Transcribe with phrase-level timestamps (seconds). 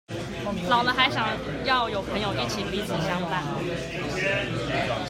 [0.67, 1.27] 老了還想
[1.63, 3.43] 要有朋友一起彼此相伴